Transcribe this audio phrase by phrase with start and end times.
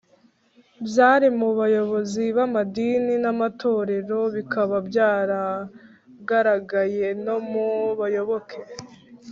[0.87, 7.67] Byari mu bayobozi b’amadini n’amatorero bikaba byaragaragaraye no mu
[7.99, 8.57] bayoboke